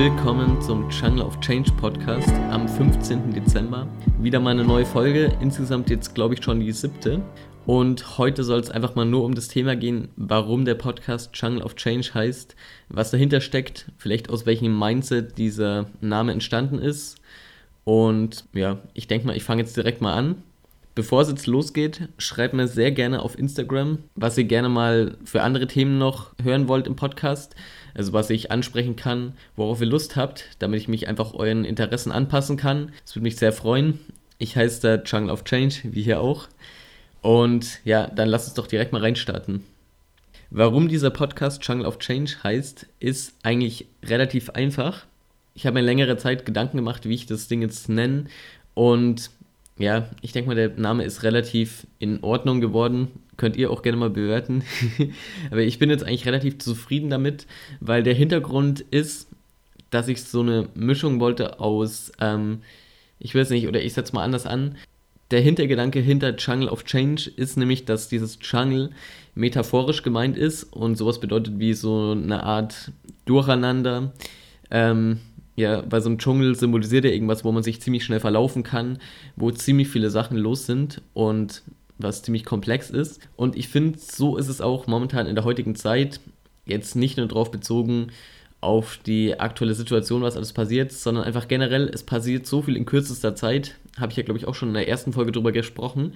willkommen 0.00 0.62
zum 0.62 0.88
Jungle 0.90 1.24
of 1.24 1.40
Change 1.40 1.72
Podcast 1.72 2.32
am 2.52 2.68
15. 2.68 3.32
Dezember. 3.32 3.88
Wieder 4.20 4.38
mal 4.38 4.50
eine 4.50 4.62
neue 4.62 4.86
Folge, 4.86 5.36
insgesamt 5.40 5.90
jetzt 5.90 6.14
glaube 6.14 6.34
ich 6.34 6.44
schon 6.44 6.60
die 6.60 6.70
siebte. 6.70 7.20
Und 7.66 8.16
heute 8.16 8.44
soll 8.44 8.60
es 8.60 8.70
einfach 8.70 8.94
mal 8.94 9.04
nur 9.04 9.24
um 9.24 9.34
das 9.34 9.48
Thema 9.48 9.74
gehen, 9.74 10.10
warum 10.14 10.64
der 10.64 10.76
Podcast 10.76 11.30
Jungle 11.34 11.64
of 11.64 11.74
Change 11.74 12.14
heißt, 12.14 12.54
was 12.88 13.10
dahinter 13.10 13.40
steckt, 13.40 13.90
vielleicht 13.96 14.30
aus 14.30 14.46
welchem 14.46 14.78
Mindset 14.78 15.36
dieser 15.36 15.86
Name 16.00 16.30
entstanden 16.30 16.78
ist. 16.78 17.16
Und 17.82 18.44
ja, 18.52 18.78
ich 18.94 19.08
denke 19.08 19.26
mal, 19.26 19.36
ich 19.36 19.42
fange 19.42 19.62
jetzt 19.62 19.76
direkt 19.76 20.00
mal 20.00 20.14
an. 20.14 20.44
Bevor 20.98 21.22
es 21.22 21.28
jetzt 21.28 21.46
losgeht, 21.46 22.08
schreibt 22.18 22.54
mir 22.54 22.66
sehr 22.66 22.90
gerne 22.90 23.22
auf 23.22 23.38
Instagram, 23.38 23.98
was 24.16 24.36
ihr 24.36 24.42
gerne 24.42 24.68
mal 24.68 25.16
für 25.22 25.44
andere 25.44 25.68
Themen 25.68 25.96
noch 25.96 26.32
hören 26.42 26.66
wollt 26.66 26.88
im 26.88 26.96
Podcast. 26.96 27.54
Also 27.94 28.12
was 28.12 28.30
ich 28.30 28.50
ansprechen 28.50 28.96
kann, 28.96 29.34
worauf 29.54 29.80
ihr 29.80 29.86
Lust 29.86 30.16
habt, 30.16 30.46
damit 30.58 30.80
ich 30.80 30.88
mich 30.88 31.06
einfach 31.06 31.34
euren 31.34 31.64
Interessen 31.64 32.10
anpassen 32.10 32.56
kann. 32.56 32.90
Das 33.04 33.14
würde 33.14 33.22
mich 33.22 33.36
sehr 33.36 33.52
freuen. 33.52 34.00
Ich 34.38 34.56
heiße 34.56 34.80
da 34.80 35.00
Jungle 35.00 35.30
of 35.30 35.44
Change, 35.44 35.76
wie 35.84 36.02
hier 36.02 36.20
auch. 36.20 36.48
Und 37.22 37.78
ja, 37.84 38.08
dann 38.08 38.28
lasst 38.28 38.48
uns 38.48 38.54
doch 38.54 38.66
direkt 38.66 38.92
mal 38.92 39.00
reinstarten. 39.00 39.62
Warum 40.50 40.88
dieser 40.88 41.10
Podcast 41.10 41.64
Jungle 41.64 41.86
of 41.86 42.00
Change 42.00 42.38
heißt, 42.42 42.86
ist 42.98 43.34
eigentlich 43.44 43.86
relativ 44.04 44.50
einfach. 44.50 45.06
Ich 45.54 45.64
habe 45.64 45.74
mir 45.74 45.86
längere 45.86 46.16
Zeit 46.16 46.44
Gedanken 46.44 46.78
gemacht, 46.78 47.08
wie 47.08 47.14
ich 47.14 47.26
das 47.26 47.46
Ding 47.46 47.62
jetzt 47.62 47.88
nenne. 47.88 48.24
Und 48.74 49.30
ja, 49.78 50.08
ich 50.22 50.32
denke 50.32 50.48
mal, 50.48 50.56
der 50.56 50.70
Name 50.70 51.04
ist 51.04 51.22
relativ 51.22 51.86
in 51.98 52.22
Ordnung 52.22 52.60
geworden. 52.60 53.08
Könnt 53.36 53.56
ihr 53.56 53.70
auch 53.70 53.82
gerne 53.82 53.96
mal 53.96 54.10
bewerten. 54.10 54.64
Aber 55.50 55.60
ich 55.60 55.78
bin 55.78 55.88
jetzt 55.88 56.04
eigentlich 56.04 56.26
relativ 56.26 56.58
zufrieden 56.58 57.10
damit, 57.10 57.46
weil 57.80 58.02
der 58.02 58.14
Hintergrund 58.14 58.80
ist, 58.80 59.28
dass 59.90 60.08
ich 60.08 60.22
so 60.24 60.40
eine 60.40 60.68
Mischung 60.74 61.20
wollte 61.20 61.60
aus, 61.60 62.12
ähm, 62.20 62.62
ich 63.20 63.34
weiß 63.34 63.50
nicht, 63.50 63.68
oder 63.68 63.80
ich 63.80 63.94
setze 63.94 64.14
mal 64.14 64.24
anders 64.24 64.46
an. 64.46 64.76
Der 65.30 65.40
Hintergedanke 65.40 66.00
hinter 66.00 66.34
Jungle 66.36 66.68
of 66.68 66.84
Change 66.84 67.30
ist 67.36 67.56
nämlich, 67.56 67.84
dass 67.84 68.08
dieses 68.08 68.38
Jungle 68.42 68.90
metaphorisch 69.34 70.02
gemeint 70.02 70.36
ist 70.36 70.64
und 70.64 70.96
sowas 70.96 71.20
bedeutet 71.20 71.58
wie 71.58 71.74
so 71.74 72.12
eine 72.12 72.42
Art 72.42 72.90
Durcheinander. 73.26 74.12
Ähm, 74.70 75.20
ja, 75.58 75.80
bei 75.80 75.98
so 75.98 76.08
einem 76.08 76.18
Dschungel 76.18 76.54
symbolisiert 76.54 77.04
er 77.04 77.12
irgendwas, 77.12 77.44
wo 77.44 77.50
man 77.50 77.64
sich 77.64 77.80
ziemlich 77.80 78.04
schnell 78.04 78.20
verlaufen 78.20 78.62
kann, 78.62 78.98
wo 79.34 79.50
ziemlich 79.50 79.88
viele 79.88 80.08
Sachen 80.08 80.36
los 80.36 80.66
sind 80.66 81.02
und 81.14 81.62
was 81.98 82.22
ziemlich 82.22 82.44
komplex 82.44 82.90
ist. 82.90 83.20
Und 83.34 83.56
ich 83.56 83.66
finde, 83.66 83.98
so 83.98 84.36
ist 84.36 84.46
es 84.46 84.60
auch 84.60 84.86
momentan 84.86 85.26
in 85.26 85.34
der 85.34 85.42
heutigen 85.42 85.74
Zeit, 85.74 86.20
jetzt 86.64 86.94
nicht 86.94 87.16
nur 87.16 87.26
darauf 87.26 87.50
bezogen, 87.50 88.12
auf 88.60 89.00
die 89.04 89.40
aktuelle 89.40 89.74
Situation, 89.74 90.22
was 90.22 90.36
alles 90.36 90.52
passiert, 90.52 90.92
sondern 90.92 91.24
einfach 91.24 91.48
generell, 91.48 91.88
es 91.92 92.04
passiert 92.04 92.46
so 92.46 92.62
viel 92.62 92.76
in 92.76 92.86
kürzester 92.86 93.34
Zeit. 93.34 93.74
Habe 93.98 94.12
ich 94.12 94.16
ja, 94.16 94.22
glaube 94.22 94.38
ich, 94.38 94.46
auch 94.46 94.54
schon 94.54 94.68
in 94.68 94.74
der 94.74 94.88
ersten 94.88 95.12
Folge 95.12 95.32
drüber 95.32 95.50
gesprochen. 95.50 96.14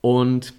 Und 0.00 0.52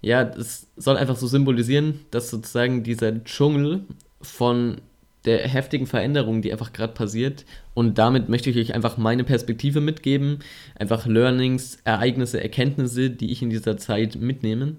ja, 0.00 0.22
es 0.22 0.68
soll 0.76 0.96
einfach 0.96 1.16
so 1.16 1.26
symbolisieren, 1.26 2.00
dass 2.10 2.30
sozusagen 2.30 2.82
dieser 2.82 3.24
Dschungel 3.24 3.84
von 4.22 4.80
der 5.24 5.48
heftigen 5.48 5.86
Veränderung, 5.86 6.42
die 6.42 6.52
einfach 6.52 6.72
gerade 6.72 6.92
passiert. 6.92 7.44
Und 7.72 7.98
damit 7.98 8.28
möchte 8.28 8.50
ich 8.50 8.56
euch 8.56 8.74
einfach 8.74 8.98
meine 8.98 9.24
Perspektive 9.24 9.80
mitgeben, 9.80 10.40
einfach 10.78 11.06
Learnings, 11.06 11.78
Ereignisse, 11.84 12.42
Erkenntnisse, 12.42 13.10
die 13.10 13.30
ich 13.30 13.42
in 13.42 13.50
dieser 13.50 13.76
Zeit 13.76 14.16
mitnehme. 14.16 14.76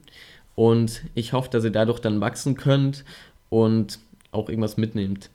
Und 0.55 1.03
ich 1.15 1.33
hoffe, 1.33 1.49
dass 1.49 1.63
ihr 1.63 1.71
dadurch 1.71 1.99
dann 1.99 2.21
wachsen 2.21 2.55
könnt 2.55 3.03
und 3.49 3.99
auch 4.31 4.49
irgendwas 4.49 4.77
mitnehmt. 4.77 5.29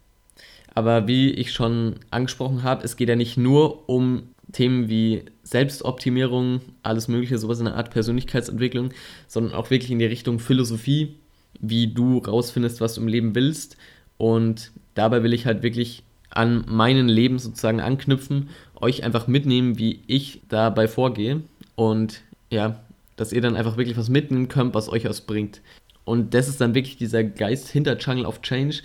Aber 0.75 1.09
wie 1.09 1.31
ich 1.31 1.53
schon 1.53 1.97
angesprochen 2.11 2.63
habe, 2.63 2.85
es 2.85 2.97
geht 2.97 3.09
ja 3.09 3.17
nicht 3.17 3.37
nur 3.37 3.89
um 3.89 4.23
Themen 4.53 4.89
wie 4.89 5.25
Selbstoptimierung, 5.43 6.61
alles 6.83 7.09
Mögliche, 7.09 7.39
sowas 7.39 7.59
in 7.59 7.67
der 7.67 7.77
Art 7.77 7.91
Persönlichkeitsentwicklung, 7.91 8.91
sondern 9.27 9.55
auch 9.55 9.71
wirklich 9.71 9.91
in 9.91 9.99
die 9.99 10.07
Richtung 10.07 10.39
Philosophie, 10.39 11.17
wie 11.61 11.89
du 11.89 12.19
rausfindest, 12.19 12.81
was 12.81 12.95
du 12.95 13.01
im 13.01 13.09
Leben 13.09 13.35
willst. 13.35 13.77
Und 14.17 14.73
dabei 15.01 15.23
will 15.23 15.33
ich 15.33 15.47
halt 15.47 15.63
wirklich 15.63 16.03
an 16.29 16.65
meinen 16.69 17.09
Leben 17.09 17.39
sozusagen 17.39 17.81
anknüpfen, 17.81 18.51
euch 18.77 19.03
einfach 19.03 19.27
mitnehmen, 19.27 19.79
wie 19.79 20.03
ich 20.07 20.43
dabei 20.49 20.89
vorgehe 20.89 21.41
und 21.75 22.21
ja, 22.51 22.81
dass 23.17 23.33
ihr 23.33 23.41
dann 23.41 23.57
einfach 23.57 23.79
wirklich 23.79 23.97
was 23.97 24.11
mitnehmen 24.11 24.49
könnt, 24.49 24.75
was 24.75 24.91
euch 24.91 25.07
was 25.07 25.23
bringt. 25.23 25.63
Und 26.05 26.35
das 26.35 26.49
ist 26.49 26.61
dann 26.61 26.75
wirklich 26.75 26.99
dieser 26.99 27.25
Geist 27.25 27.69
hinter 27.69 27.97
Jungle 27.97 28.27
of 28.27 28.43
Change, 28.43 28.83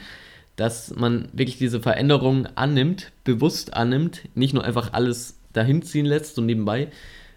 dass 0.56 0.96
man 0.96 1.28
wirklich 1.34 1.58
diese 1.58 1.82
Veränderungen 1.82 2.48
annimmt, 2.56 3.12
bewusst 3.26 3.74
annimmt, 3.74 4.22
nicht 4.36 4.54
nur 4.54 4.64
einfach 4.64 4.94
alles 4.94 5.38
dahin 5.52 5.82
ziehen 5.82 6.06
lässt, 6.06 6.36
so 6.36 6.42
nebenbei, 6.42 6.88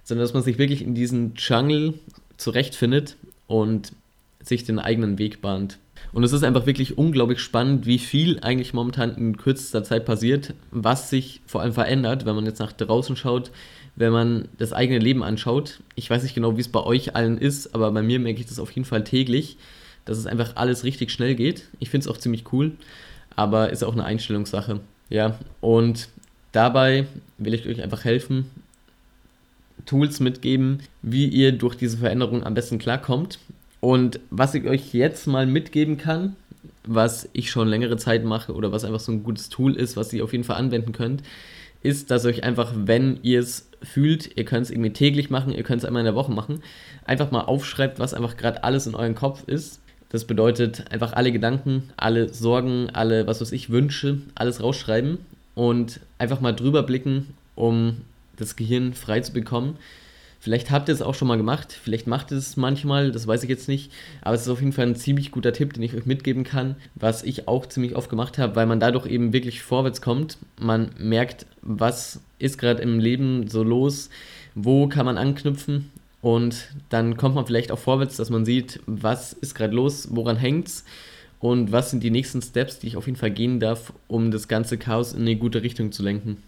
sondern 0.05 0.25
dass 0.25 0.35
man 0.35 0.45
sich 0.45 0.59
wirklich 0.59 0.83
in 0.83 0.95
diesen 0.95 1.35
Jungle 1.35 1.95
zurechtfindet 2.37 3.17
und 3.49 3.93
sich 4.41 4.65
den 4.65 4.79
eigenen 4.79 5.19
Weg 5.19 5.41
bahnt. 5.41 5.79
Und 6.13 6.25
es 6.25 6.33
ist 6.33 6.43
einfach 6.43 6.67
wirklich 6.67 6.97
unglaublich 6.97 7.41
spannend, 7.41 7.87
wie 7.87 7.99
viel 7.99 8.41
eigentlich 8.41 8.73
momentan 8.73 9.15
in 9.15 9.37
kürzester 9.37 9.85
Zeit 9.85 10.05
passiert, 10.05 10.55
was 10.71 11.11
sich 11.11 11.41
vor 11.47 11.61
allem 11.61 11.73
verändert, 11.73 12.25
wenn 12.25 12.35
man 12.35 12.47
jetzt 12.47 12.61
nach 12.61 12.73
draußen 12.73 13.17
schaut, 13.17 13.51
wenn 13.97 14.13
man 14.13 14.49
das 14.59 14.73
eigene 14.73 14.99
Leben 14.99 15.23
anschaut. 15.23 15.81
Ich 15.97 16.09
weiß 16.09 16.23
nicht 16.23 16.35
genau, 16.35 16.57
wie 16.57 16.61
es 16.61 16.69
bei 16.69 16.83
euch 16.83 17.15
allen 17.15 17.39
ist, 17.39 17.75
aber 17.75 17.91
bei 17.91 18.03
mir 18.03 18.21
merke 18.21 18.41
ich 18.41 18.47
das 18.47 18.59
auf 18.59 18.71
jeden 18.71 18.87
Fall 18.87 19.05
täglich, 19.05 19.57
dass 20.05 20.19
es 20.19 20.27
einfach 20.27 20.57
alles 20.57 20.85
richtig 20.85 21.11
schnell 21.11 21.35
geht. 21.35 21.65
Ich 21.79 21.91
finde 21.91 22.05
es 22.05 22.09
auch 22.09 22.19
ziemlich 22.19 22.53
cool, 22.53 22.73
aber 23.37 23.71
ist 23.71 23.85
auch 23.85 23.93
eine 23.93 24.05
Einstellungssache. 24.05 24.81
Ja, 25.11 25.39
und 25.61 26.09
dabei 26.53 27.07
will 27.37 27.55
ich 27.55 27.67
euch 27.67 27.83
einfach 27.83 28.05
helfen, 28.05 28.47
Tools 29.85 30.21
mitgeben, 30.21 30.81
wie 31.03 31.27
ihr 31.27 31.53
durch 31.53 31.75
diese 31.75 31.99
Veränderung 31.99 32.45
am 32.45 32.55
besten 32.55 32.79
klarkommt 32.79 33.39
und 33.81 34.21
was 34.31 34.55
ich 34.55 34.65
euch 34.67 34.93
jetzt 34.93 35.27
mal 35.27 35.47
mitgeben 35.47 35.97
kann, 35.99 36.37
was 36.85 37.29
ich 37.33 37.51
schon 37.51 37.69
längere 37.69 37.97
Zeit 37.97 38.25
mache 38.25 38.55
oder 38.55 38.73
was 38.73 38.85
einfach 38.85 39.01
so 39.01 39.13
ein 39.13 39.23
gutes 39.23 39.49
Tool 39.49 39.77
ist, 39.77 39.97
was 39.97 40.13
ihr 40.13 40.25
auf 40.25 40.33
jeden 40.33 40.45
Fall 40.45 40.57
anwenden 40.57 40.93
könnt, 40.93 41.23
ist, 41.83 42.11
dass 42.11 42.25
euch 42.25 42.43
einfach, 42.43 42.73
wenn 42.75 43.21
ihr 43.23 43.41
es 43.41 43.69
fühlt, 43.83 44.37
ihr 44.37 44.45
könnt 44.45 44.65
es 44.65 44.71
irgendwie 44.71 44.93
täglich 44.93 45.31
machen, 45.31 45.53
ihr 45.53 45.63
könnt 45.63 45.83
es 45.83 45.85
einmal 45.85 46.01
in 46.01 46.07
der 46.07 46.15
Woche 46.15 46.33
machen, 46.33 46.63
einfach 47.05 47.31
mal 47.31 47.43
aufschreibt, 47.43 48.01
was 48.01 48.15
einfach 48.15 48.37
gerade 48.37 48.65
alles 48.65 48.87
in 48.87 48.95
eurem 48.97 49.15
Kopf 49.15 49.45
ist. 49.47 49.81
Das 50.09 50.25
bedeutet 50.25 50.91
einfach 50.91 51.13
alle 51.13 51.31
Gedanken, 51.31 51.91
alle 51.97 52.33
Sorgen, 52.33 52.89
alle, 52.91 53.27
was 53.27 53.41
weiß 53.41 53.53
ich, 53.53 53.71
Wünsche, 53.71 54.19
alles 54.35 54.63
rausschreiben 54.63 55.19
und 55.55 56.01
einfach 56.19 56.41
mal 56.41 56.53
drüber 56.53 56.83
blicken, 56.83 57.35
um 57.55 57.99
das 58.37 58.57
Gehirn 58.57 58.95
frei 58.95 59.21
zu 59.21 59.33
bekommen 59.33 59.77
Vielleicht 60.41 60.71
habt 60.71 60.89
ihr 60.89 60.95
es 60.95 61.03
auch 61.03 61.15
schon 61.15 61.27
mal 61.27 61.37
gemacht, 61.37 61.73
vielleicht 61.73 62.07
macht 62.07 62.31
ihr 62.31 62.39
es 62.39 62.57
manchmal, 62.57 63.11
das 63.11 63.27
weiß 63.27 63.43
ich 63.43 63.49
jetzt 63.49 63.67
nicht, 63.67 63.91
aber 64.23 64.37
es 64.37 64.43
ist 64.43 64.49
auf 64.49 64.61
jeden 64.61 64.73
Fall 64.73 64.87
ein 64.87 64.95
ziemlich 64.95 65.33
guter 65.33 65.53
Tipp, 65.53 65.73
den 65.73 65.83
ich 65.83 65.95
euch 65.95 66.07
mitgeben 66.07 66.45
kann, 66.45 66.77
was 66.95 67.25
ich 67.25 67.49
auch 67.49 67.67
ziemlich 67.67 67.97
oft 67.97 68.09
gemacht 68.09 68.39
habe, 68.39 68.55
weil 68.55 68.67
man 68.67 68.79
dadurch 68.79 69.07
eben 69.07 69.33
wirklich 69.33 69.63
vorwärts 69.63 70.01
kommt. 70.01 70.39
Man 70.61 70.91
merkt, 70.97 71.47
was 71.63 72.21
ist 72.39 72.57
gerade 72.57 72.83
im 72.83 73.01
Leben 73.01 73.49
so 73.49 73.65
los, 73.65 74.11
wo 74.55 74.87
kann 74.87 75.07
man 75.07 75.19
anknüpfen? 75.19 75.91
Und 76.21 76.69
dann 76.89 77.17
kommt 77.17 77.35
man 77.35 77.47
vielleicht 77.47 77.73
auch 77.73 77.79
vorwärts, 77.79 78.17
dass 78.17 78.31
man 78.31 78.45
sieht, 78.45 78.81
was 78.87 79.33
ist 79.33 79.55
gerade 79.55 79.75
los, 79.75 80.09
woran 80.11 80.37
hängt's? 80.37 80.85
Und 81.41 81.71
was 81.71 81.91
sind 81.91 82.03
die 82.03 82.11
nächsten 82.11 82.43
Steps, 82.43 82.81
die 82.81 82.89
ich 82.89 82.97
auf 82.97 83.07
jeden 83.07 83.19
Fall 83.19 83.31
gehen 83.31 83.61
darf, 83.61 83.93
um 84.09 84.31
das 84.31 84.49
ganze 84.49 84.79
Chaos 84.79 85.13
in 85.13 85.23
eine 85.23 85.37
gute 85.37 85.63
Richtung 85.63 85.93
zu 85.93 86.03
lenken. 86.03 86.43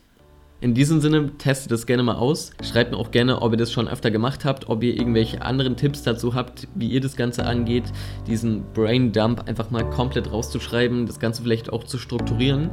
In 0.63 0.75
diesem 0.75 1.01
Sinne, 1.01 1.31
testet 1.39 1.73
das 1.73 1.87
gerne 1.87 2.03
mal 2.03 2.17
aus. 2.17 2.51
Schreibt 2.63 2.91
mir 2.91 2.99
auch 2.99 3.11
gerne, 3.11 3.41
ob 3.41 3.53
ihr 3.53 3.57
das 3.57 3.73
schon 3.73 3.89
öfter 3.89 4.11
gemacht 4.11 4.45
habt, 4.45 4.69
ob 4.69 4.83
ihr 4.83 4.95
irgendwelche 4.95 5.41
anderen 5.41 5.75
Tipps 5.75 6.03
dazu 6.03 6.35
habt, 6.35 6.69
wie 6.75 6.89
ihr 6.89 7.01
das 7.01 7.17
Ganze 7.17 7.47
angeht, 7.47 7.85
diesen 8.27 8.65
Brain 8.75 9.11
Dump 9.11 9.49
einfach 9.49 9.71
mal 9.71 9.89
komplett 9.89 10.31
rauszuschreiben, 10.31 11.07
das 11.07 11.19
Ganze 11.19 11.43
vielleicht 11.43 11.73
auch 11.73 11.85
zu 11.85 11.97
strukturieren. 11.97 12.69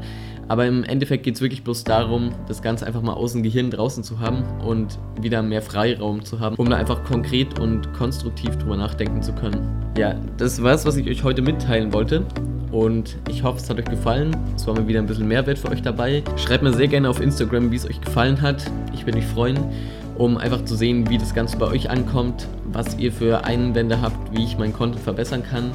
Aber 0.50 0.65
im 0.65 0.83
Endeffekt 0.83 1.23
geht 1.23 1.35
es 1.35 1.41
wirklich 1.41 1.63
bloß 1.63 1.85
darum, 1.85 2.31
das 2.50 2.62
Ganze 2.62 2.85
einfach 2.85 3.01
mal 3.01 3.13
aus 3.13 3.31
dem 3.31 3.41
Gehirn 3.41 3.71
draußen 3.71 4.03
zu 4.03 4.19
haben 4.19 4.44
und 4.59 5.00
wieder 5.21 5.41
mehr 5.41 5.62
Freiraum 5.62 6.25
zu 6.25 6.41
haben, 6.41 6.57
um 6.57 6.69
da 6.69 6.75
einfach 6.75 7.06
konkret 7.06 7.57
und 7.57 7.94
konstruktiv 7.94 8.57
drüber 8.57 8.75
nachdenken 8.75 9.21
zu 9.21 9.31
können. 9.31 9.85
Ja, 9.97 10.19
das 10.35 10.62
war 10.62 10.73
es, 10.73 10.85
was 10.85 10.97
ich 10.97 11.07
euch 11.07 11.23
heute 11.23 11.41
mitteilen 11.41 11.94
wollte. 11.94 12.25
Und 12.71 13.17
ich 13.29 13.43
hoffe, 13.43 13.59
es 13.59 13.69
hat 13.69 13.77
euch 13.77 13.85
gefallen. 13.85 14.35
Es 14.55 14.67
war 14.67 14.73
mal 14.75 14.87
wieder 14.87 14.99
ein 14.99 15.07
bisschen 15.07 15.27
Mehrwert 15.27 15.57
für 15.57 15.69
euch 15.69 15.81
dabei. 15.81 16.23
Schreibt 16.35 16.63
mir 16.63 16.73
sehr 16.73 16.87
gerne 16.87 17.09
auf 17.09 17.21
Instagram, 17.21 17.71
wie 17.71 17.75
es 17.77 17.87
euch 17.87 18.01
gefallen 18.01 18.41
hat. 18.41 18.69
Ich 18.93 19.05
würde 19.05 19.19
mich 19.19 19.27
freuen, 19.27 19.57
um 20.17 20.37
einfach 20.37 20.65
zu 20.65 20.75
sehen, 20.75 21.09
wie 21.09 21.17
das 21.17 21.33
Ganze 21.33 21.57
bei 21.57 21.67
euch 21.67 21.89
ankommt, 21.89 22.47
was 22.65 22.97
ihr 22.97 23.11
für 23.11 23.45
Einwände 23.45 24.01
habt, 24.01 24.35
wie 24.35 24.43
ich 24.43 24.57
meinen 24.57 24.73
Content 24.73 25.01
verbessern 25.01 25.43
kann. 25.43 25.71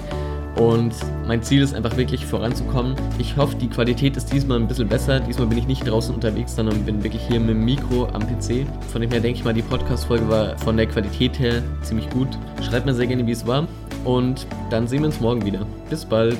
Und 0.56 0.94
mein 1.26 1.42
Ziel 1.42 1.62
ist 1.62 1.74
einfach 1.74 1.96
wirklich 1.96 2.26
voranzukommen. 2.26 2.94
Ich 3.18 3.36
hoffe, 3.38 3.56
die 3.56 3.68
Qualität 3.68 4.18
ist 4.18 4.30
diesmal 4.32 4.58
ein 4.58 4.68
bisschen 4.68 4.88
besser. 4.88 5.18
Diesmal 5.18 5.46
bin 5.46 5.56
ich 5.56 5.66
nicht 5.66 5.88
draußen 5.88 6.14
unterwegs, 6.14 6.54
sondern 6.54 6.84
bin 6.84 7.02
wirklich 7.02 7.22
hier 7.26 7.40
mit 7.40 7.50
dem 7.50 7.64
Mikro 7.64 8.08
am 8.12 8.22
PC. 8.22 8.66
Von 8.92 9.00
dem 9.00 9.10
her 9.10 9.20
denke 9.20 9.38
ich 9.38 9.44
mal, 9.44 9.54
die 9.54 9.62
Podcast-Folge 9.62 10.28
war 10.28 10.58
von 10.58 10.76
der 10.76 10.86
Qualität 10.86 11.38
her 11.38 11.62
ziemlich 11.80 12.08
gut. 12.10 12.28
Schreibt 12.60 12.84
mir 12.84 12.92
sehr 12.92 13.06
gerne, 13.06 13.26
wie 13.26 13.32
es 13.32 13.46
war. 13.46 13.66
Und 14.04 14.46
dann 14.68 14.86
sehen 14.86 15.00
wir 15.00 15.06
uns 15.06 15.20
morgen 15.20 15.44
wieder. 15.46 15.66
Bis 15.88 16.04
bald. 16.04 16.38